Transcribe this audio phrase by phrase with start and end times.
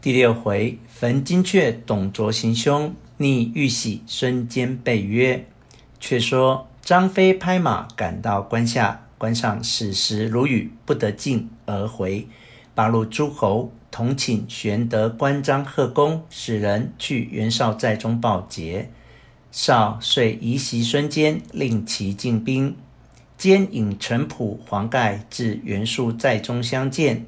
[0.00, 5.44] 第六回，焚金阙，董卓行凶，逆玉玺，孙坚被约。
[5.98, 12.28] 却说张飞拍马赶到关下，关上矢石如雨，不得进而回。
[12.76, 18.90] 八路诸侯同请玄德、关张、贺公使人去袁绍寨中报捷。
[19.50, 22.76] 绍遂移袭孙坚，令其进兵。
[23.36, 27.26] 坚引陈普、黄盖至袁术寨中相见。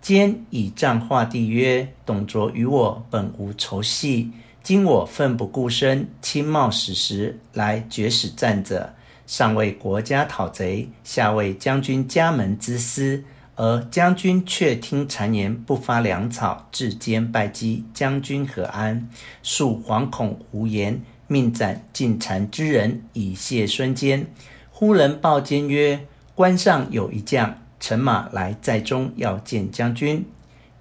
[0.00, 4.30] 坚以杖画地曰：“董卓与我本无仇隙，
[4.62, 8.94] 今我奋不顾身，亲冒矢石来决使战者，
[9.26, 13.22] 上为国家讨贼，下为将军家门之私，
[13.56, 19.10] 而将军却听谗言，不发粮草，致坚败绩，将军何安？
[19.42, 24.26] 恕惶恐无言，命斩进谗之人，以谢孙坚。
[24.70, 30.24] 忽人报坚曰：关上有一将。”乘马来寨中，要见将军。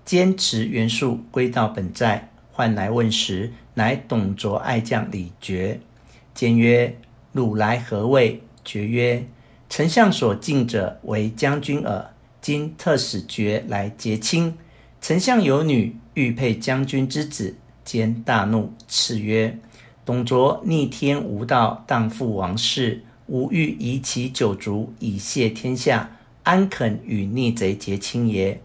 [0.03, 5.77] 坚持袁术，归到本寨，唤来问时，乃董卓爱将李傕。
[6.33, 6.97] 坚曰
[7.33, 9.27] ：“汝来何为？”傕曰
[9.69, 14.57] ：“丞相所敬者为将军耳，今特使傕来结亲。
[15.01, 19.57] 丞相有女，欲配将军之子。”坚大怒，叱曰
[20.05, 26.11] ：“董卓逆天无道，荡覆王室，吾欲夷其九族，以谢天下。”
[26.47, 28.61] 安肯与逆贼结亲耶？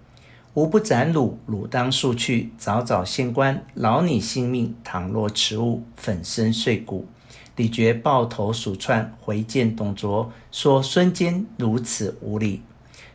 [0.54, 4.76] 吾不斩汝，汝当速去，早早献官，饶你性命。
[4.84, 7.08] 倘若迟误，粉身碎骨。
[7.56, 12.62] 李傕抱头鼠窜，回见董卓，说孙坚如此无礼。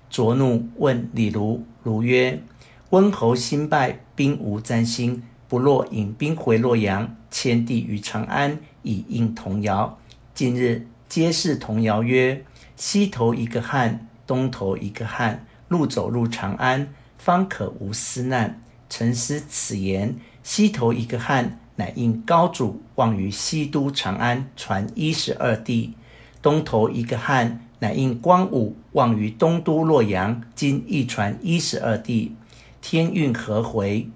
[0.10, 2.44] 卓怒，问李儒，儒曰
[2.92, 9.98] ：“温侯新败，兵无战心，不若引兵回洛阳，迁地于长安，以应童谣。
[10.36, 12.44] 近日皆是童谣曰：
[12.76, 18.62] 西头一个汉。”东头一个汉，路走入长安，方可无私难。
[18.90, 25.94] 臣思此言，西头一个汉，乃应高祖望于西都长安，传一十二地；
[26.42, 32.36] 东头一个汉，乃应光武望于东都洛阳，今亦传一十二地。
[32.82, 34.10] 天运何回，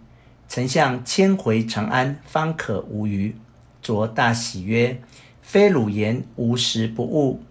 [0.48, 3.36] 丞相迁回长安，方可无虞。
[3.82, 5.02] 卓大喜曰
[5.42, 7.42] ：“非汝言无实不误。”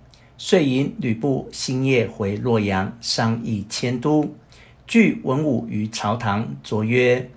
[0.42, 4.34] 遂引吕布星夜回洛阳，商议迁都。
[4.86, 7.30] 据文武于朝堂，卓曰：“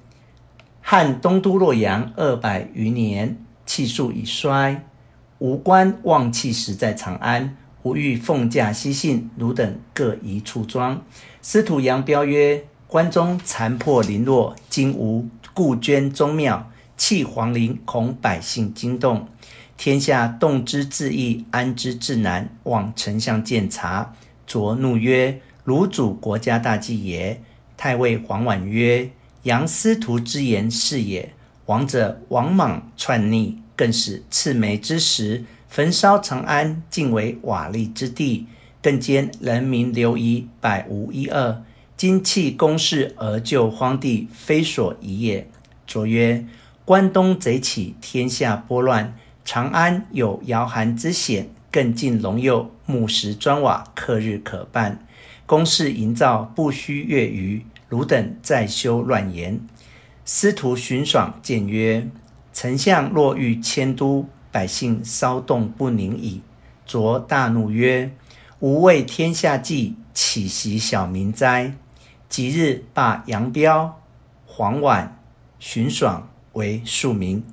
[0.79, 4.85] 汉东都洛阳二百余年，气数已衰，
[5.39, 7.57] 吾观望气时在长安。
[7.81, 11.03] 吾欲奉驾西幸，汝等各宜处庄。”
[11.43, 19.27] 司徒杨彪曰：“关中残破零落，今无故捐宗庙，弃皇陵，恐百姓惊动。”
[19.77, 24.13] 天下动之至易，安之至难，望丞相鉴察。
[24.45, 27.41] 卓怒曰：“汝主国家大计也。”
[27.75, 29.09] 太尉黄琬曰
[29.43, 31.33] ：“杨司徒之言是也。
[31.65, 38.45] 王者王莽篡逆，更使赤眉之时焚烧长安，尽为瓦砾之地，
[38.81, 41.61] 更兼人民流移，百无一二。
[41.97, 45.49] 今弃公室而救荒地，非所宜也。”
[45.87, 46.45] 卓曰
[46.85, 55.05] ：“关东贼起，天下拨乱。”长安有姚韩之险，更尽龙右，木石砖瓦，刻日可办。
[55.45, 57.65] 工事营造不须月余。
[57.89, 59.59] 汝等再修乱言。
[60.25, 62.09] 司徒荀爽谏曰
[62.51, 66.41] ：“丞相若欲迁都，百姓骚动不宁矣。”
[66.87, 68.11] 卓大怒曰
[68.61, 71.75] ：“吾为天下计，岂惜小民哉？”
[72.27, 74.01] 即日罢杨彪、
[74.47, 75.09] 黄琬、
[75.59, 77.43] 荀爽为庶民。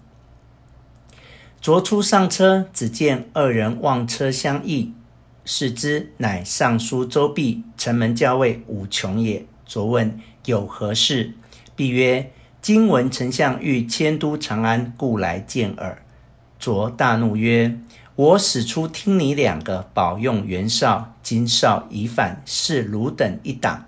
[1.61, 4.95] 卓出上车，只见二人望车相忆，
[5.45, 9.45] 视之乃尚书周弼，城门校尉武琼也。
[9.67, 11.35] 卓问有何事，
[11.77, 12.33] 弼曰
[12.63, 16.03] ：“今闻丞相欲迁都长安，故来见耳。”
[16.59, 17.79] 卓大怒曰
[18.17, 23.85] ：“我使出听你两个保用袁绍，今绍已反，是汝等一党。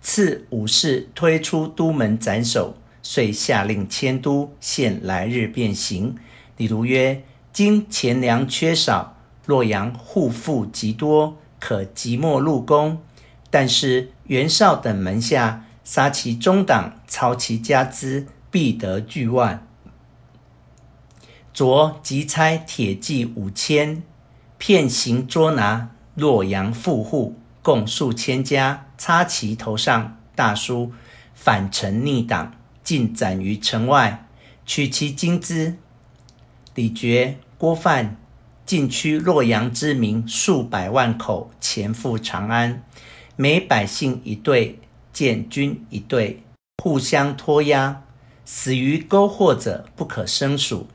[0.00, 6.16] 次武士推出都门斩首，遂下令迁都，限来日便行。”
[6.56, 9.16] 李儒曰：“今钱粮缺少，
[9.46, 13.02] 洛阳户户极多，可即墨入宫。
[13.50, 19.66] 但是袁绍等门下杀其中党，操其家资，必得巨万。
[21.52, 24.02] 卓即差铁骑五千，
[24.58, 30.92] 遍行捉拿洛阳富户，共数千家，插其头上大书
[31.34, 34.26] ‘反臣逆党’，尽斩于城外，
[34.64, 35.76] 取其金资。”
[36.74, 38.16] 李傕、郭范
[38.66, 42.82] 尽驱洛阳之民数百万口，潜赴长安。
[43.36, 44.80] 每百姓一队，
[45.12, 46.42] 建军一队，
[46.82, 48.02] 互相拖押。
[48.44, 50.88] 死于沟壑者不可胜数。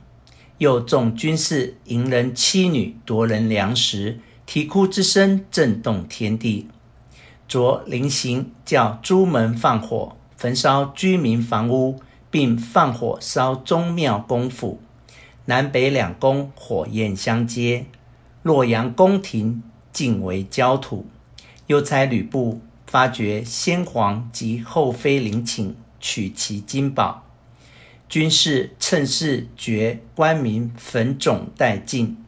[0.57, 6.67] 又纵军士迎人妻女，夺人粮食，啼哭之声震动天地。
[7.47, 14.81] 着临行叫朱门放火，焚烧居民房屋，并放火烧宗庙公府。
[15.49, 17.87] 南北两宫火焰相接，
[18.43, 21.07] 洛阳宫廷尽为焦土。
[21.65, 27.23] 又差吕布发掘先皇及后妃陵寝，取其金宝。
[28.07, 32.23] 军士趁势掘官民坟冢殆尽。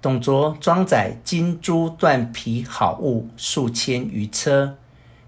[0.00, 4.78] 董卓装载金珠断皮好物数千余车，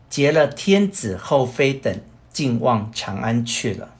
[0.09, 2.01] 劫了天子后妃等，
[2.33, 3.91] 竟往长安去了。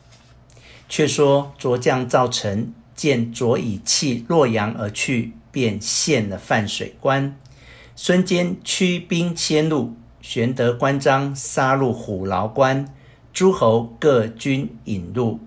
[0.89, 7.37] 却说卓将赵成见卓已弃洛阳而去，便陷了泛水关。
[7.97, 12.93] 孙坚驱兵先入，玄德、关张杀入虎牢关，
[13.33, 15.39] 诸侯各军引入。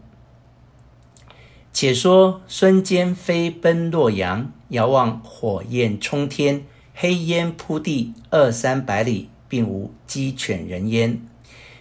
[1.74, 11.22] 且说孙坚飞奔洛阳，遥望火焰冲天，黑烟铺地，二三百里，并无鸡犬人烟。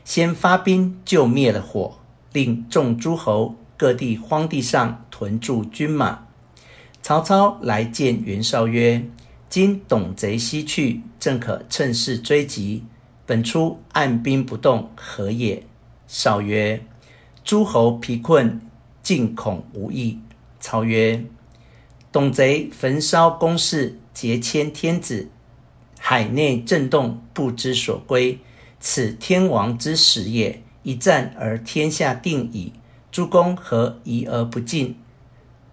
[0.04, 1.98] 先发兵救灭了火，
[2.32, 6.26] 令众诸侯各地荒地上屯驻军马。
[7.02, 9.04] 曹操来见袁绍曰
[9.48, 12.84] ：“今董贼西去，正可趁势追击。
[13.24, 15.62] 本初按兵不动，何也？”
[16.08, 16.84] 绍曰
[17.44, 18.60] ：“诸侯疲困。”
[19.02, 20.18] 进恐无益。
[20.58, 21.24] 操曰
[22.10, 25.28] ：“董贼焚烧宫室，劫迁天子，
[26.00, 28.40] 海内震动，不知所归。
[28.80, 30.60] 此天王之使也。
[30.82, 32.72] 一战而天下定矣。
[33.10, 34.96] 诸公何疑而不进？”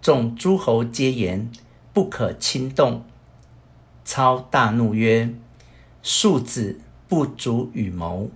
[0.00, 1.50] 众诸侯皆言
[1.92, 3.04] ：“不可轻动。”
[4.04, 5.34] 操大怒曰
[6.02, 8.30] ：“庶子不足与谋！”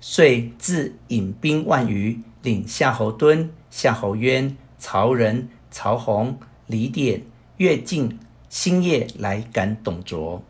[0.00, 3.48] 遂自引兵万余，领夏侯惇。
[3.70, 7.22] 夏侯渊、曹仁、曹洪、李典、
[7.58, 8.18] 乐进
[8.48, 10.42] 星夜来赶董卓。